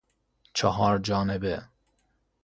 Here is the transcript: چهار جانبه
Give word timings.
چهار 0.53 0.97
جانبه 0.99 1.63